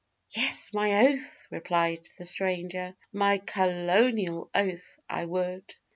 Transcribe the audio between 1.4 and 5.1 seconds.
replied the stranger. 'My kerlonial oath!